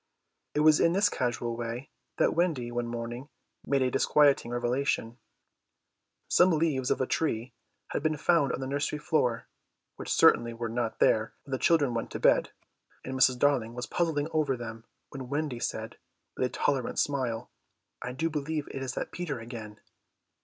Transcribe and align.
It 0.55 0.61
was 0.61 0.79
in 0.79 0.93
this 0.93 1.09
casual 1.09 1.55
way 1.55 1.91
that 2.17 2.33
Wendy 2.33 2.71
one 2.71 2.87
morning 2.87 3.29
made 3.63 3.83
a 3.83 3.91
disquieting 3.91 4.49
revelation. 4.49 5.19
Some 6.27 6.49
leaves 6.49 6.89
of 6.89 7.01
a 7.01 7.05
tree 7.05 7.53
had 7.89 8.01
been 8.01 8.17
found 8.17 8.51
on 8.51 8.61
the 8.61 8.65
nursery 8.65 8.97
floor, 8.97 9.47
which 9.97 10.11
certainly 10.11 10.55
were 10.55 10.69
not 10.69 10.97
there 10.97 11.35
when 11.43 11.51
the 11.51 11.59
children 11.59 11.93
went 11.93 12.09
to 12.13 12.19
bed, 12.19 12.49
and 13.05 13.13
Mrs. 13.13 13.37
Darling 13.37 13.75
was 13.75 13.85
puzzling 13.85 14.27
over 14.31 14.57
them 14.57 14.85
when 15.09 15.29
Wendy 15.29 15.59
said 15.59 15.97
with 16.35 16.47
a 16.47 16.49
tolerant 16.49 16.97
smile: 16.97 17.51
"I 18.01 18.11
do 18.11 18.27
believe 18.27 18.67
it 18.71 18.81
is 18.81 18.95
that 18.95 19.11
Peter 19.11 19.39
again!" 19.39 19.81